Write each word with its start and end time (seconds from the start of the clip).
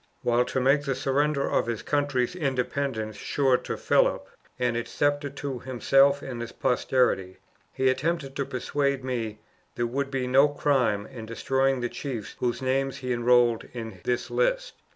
While 0.23 0.45
to 0.45 0.59
make 0.59 0.81
the 0.85 0.95
surrender 0.95 1.47
of 1.47 1.67
his 1.67 1.83
country's 1.83 2.35
independence 2.35 3.17
sure 3.17 3.55
to 3.57 3.77
Philip, 3.77 4.27
and 4.57 4.75
its 4.75 4.89
scepter 4.89 5.29
to 5.29 5.59
himself 5.59 6.23
and 6.23 6.41
his 6.41 6.51
posterity, 6.51 7.37
he 7.71 7.87
attempted 7.87 8.35
to 8.37 8.45
persuade 8.45 9.03
me 9.03 9.37
there 9.75 9.85
would 9.85 10.09
be 10.09 10.25
no 10.25 10.47
crime 10.47 11.05
in 11.05 11.27
destroying 11.27 11.81
the 11.81 11.87
chiefs 11.89 12.35
whose 12.39 12.63
names 12.63 12.97
he 12.97 13.13
enrolled 13.13 13.67
in 13.73 14.01
this 14.03 14.31
list. 14.31 14.73